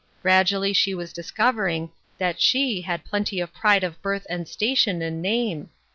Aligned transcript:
Gradually 0.23 0.73
she 0.73 0.95
was 0.95 1.13
discov 1.13 1.57
ering 1.57 1.91
that 2.17 2.41
she 2.41 2.81
had 2.81 3.05
plenty 3.05 3.39
of 3.39 3.53
pride 3.53 3.83
of 3.83 4.01
birth 4.01 4.25
and 4.31 4.47
station 4.47 4.99
and 5.03 5.21
name. 5.21 5.69